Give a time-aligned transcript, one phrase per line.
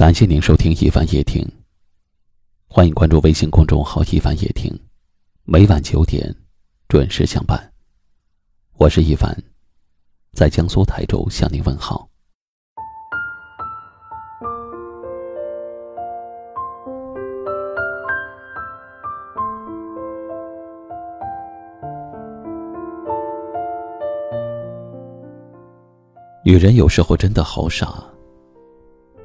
[0.00, 1.46] 感谢您收听一凡夜听。
[2.66, 4.74] 欢迎关注微信公众号“一凡夜听”，
[5.44, 6.34] 每晚九点
[6.88, 7.70] 准时相伴。
[8.78, 9.36] 我是一凡，
[10.32, 12.08] 在江苏台州向您问好。
[26.42, 28.02] 女人有时候真的好傻。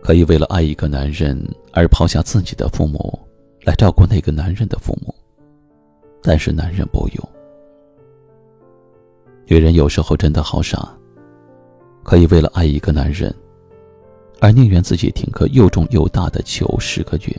[0.06, 1.36] 可以为了爱一个男人
[1.74, 3.20] 而抛下自己的父母，
[3.64, 5.12] 来照顾那个男人的父母。
[6.22, 7.30] 但是男人不用。
[9.48, 10.96] 女人有时候真的好傻。
[12.04, 13.34] 可以为了爱一个男人，
[14.40, 17.36] 而宁愿自己挺个又重又大的球十个月，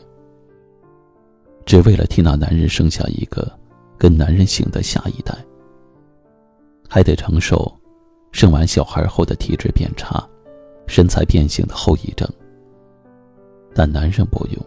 [1.65, 3.49] 只为了替那男人生下一个
[3.97, 5.33] 跟男人姓的下一代，
[6.89, 7.73] 还得承受
[8.33, 10.21] 生完小孩后的体质变差、
[10.89, 12.29] 身材变形的后遗症。
[13.77, 14.67] 但男人不用。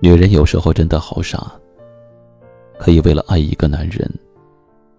[0.00, 1.50] 女人有时候真的好傻，
[2.78, 4.06] 可以为了爱一个男人，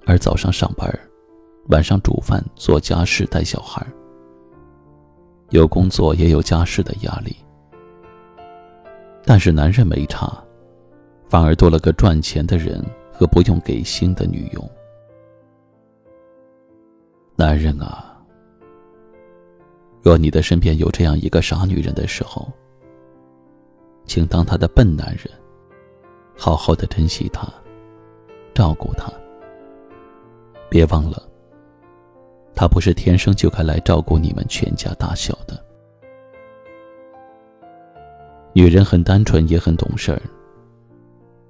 [0.08, 0.92] 而早上上班，
[1.68, 3.86] 晚上煮饭、做家事、带小孩，
[5.52, 7.36] 有工作也有家事的压力。
[9.24, 10.44] 但是男人没差，
[11.30, 14.70] 反而多了个赚钱的人和不用给薪的女佣。
[17.36, 18.09] 男人啊！
[20.02, 22.48] 若你的身边有这样一个傻女人的时候，
[24.06, 25.26] 请当她的笨男人，
[26.38, 27.48] 好好的珍惜她，
[28.54, 29.12] 照顾她。
[30.70, 31.22] 别忘了，
[32.56, 35.64] 她不是天生就该来照顾你们全家大小的。
[38.54, 40.22] 女人很单纯，也很懂事儿。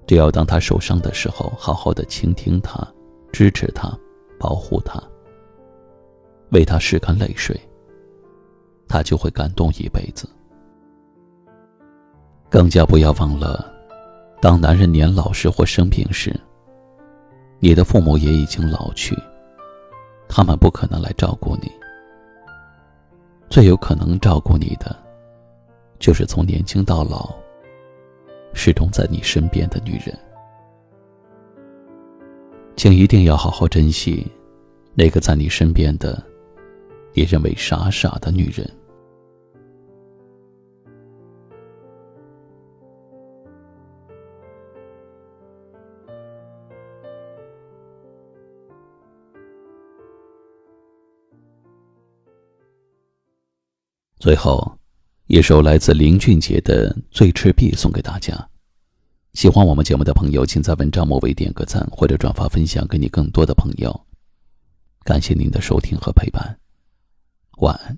[0.08, 2.86] 只要当她受伤的时候，好好的倾听她，
[3.31, 3.95] 支持她，
[4.39, 5.02] 保护她，
[6.52, 7.59] 为她拭干泪水。
[8.90, 10.28] 他就会感动一辈子。
[12.50, 13.72] 更加不要忘了，
[14.42, 16.36] 当男人年老时或生病时，
[17.59, 19.16] 你的父母也已经老去，
[20.28, 21.72] 他们不可能来照顾你。
[23.50, 24.96] 最有可能照顾你的，
[26.00, 27.34] 就是从年轻到老，
[28.53, 30.18] 始终在你身边的女人。
[32.75, 34.25] 请一定要好好珍惜，
[34.96, 36.24] 那个在你身边的，
[37.13, 38.68] 你认为傻傻的女人。
[54.19, 54.78] 最后，
[55.28, 58.50] 一首来自林俊杰的《醉赤壁》送给大家。
[59.31, 63.97] 喜欢我们节目的朋友，请在文章末尾点个赞或者转发分享给你更多的朋友。
[65.06, 66.59] 感谢您的收听和陪伴，
[67.59, 67.97] 晚安。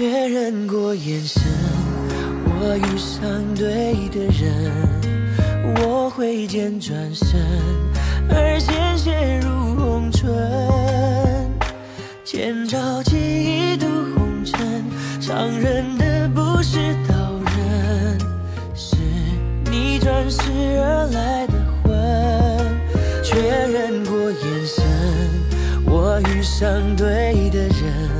[0.00, 1.42] 确认过眼神，
[2.46, 3.20] 我遇上
[3.54, 4.72] 对的人，
[5.76, 7.38] 我挥剑转身，
[8.30, 10.26] 而鲜血如红唇。
[12.24, 13.84] 千朝记忆渡
[14.16, 14.82] 红尘，
[15.20, 17.14] 伤人的不是刀
[17.58, 18.18] 刃，
[18.74, 18.96] 是
[19.70, 20.40] 你转世
[20.78, 21.52] 而来的
[21.82, 23.22] 魂。
[23.22, 24.82] 确认过眼神，
[25.84, 28.19] 我遇上对的人。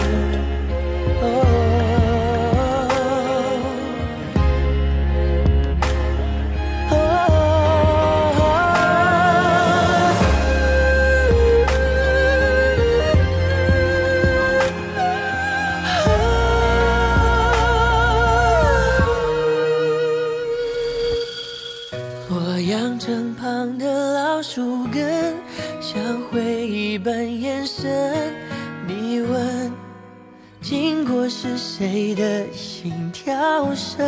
[31.81, 33.33] 谁的心跳
[33.73, 34.05] 声？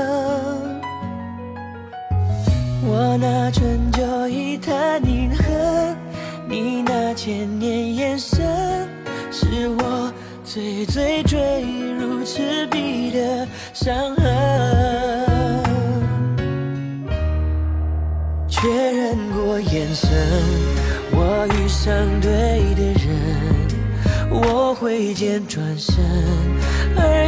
[2.85, 5.97] 我那春秋一叹凝恨，
[6.47, 8.87] 你那千年眼神，
[9.31, 11.63] 是我最最坠
[11.97, 15.63] 入赤壁的伤痕。
[18.47, 20.11] 确认过眼神，
[21.11, 21.91] 我遇上
[22.21, 22.29] 对
[22.75, 26.03] 的人，我挥剑转身，
[26.95, 27.22] 而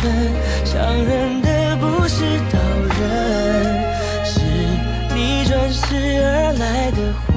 [0.00, 0.10] 红尘，
[0.64, 2.58] 伤人的不是刀
[2.98, 3.04] 刃，
[4.24, 4.40] 是
[5.14, 5.84] 你转世
[6.24, 7.28] 而来的魂。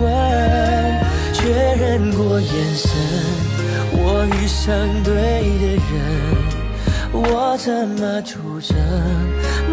[1.34, 1.42] 确
[1.76, 2.90] 认过眼神，
[3.92, 4.64] 我遇上
[5.04, 5.12] 对
[5.60, 5.94] 的人。
[7.12, 8.76] 我策马出征，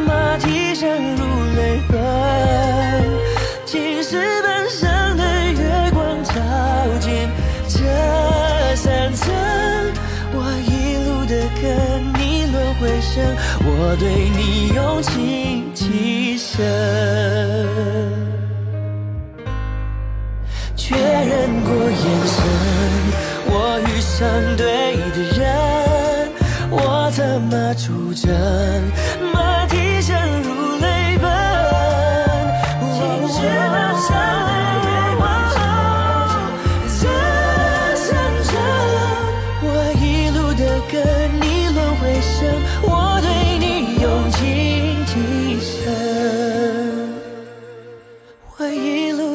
[0.07, 1.23] 马蹄声如
[1.57, 1.95] 泪奔。
[3.65, 4.40] 青石
[13.65, 16.59] 我对你用情极深。
[20.77, 21.97] 确认过眼
[22.27, 22.37] 神，
[23.47, 24.19] 我遇上
[24.57, 25.41] 对的人。
[26.73, 28.31] 我怎么出征，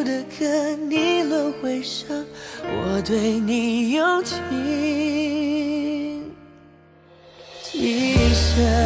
[0.06, 2.25] 的歌你轮回声，
[2.63, 4.38] 我对你用情。
[7.63, 8.84] 极深。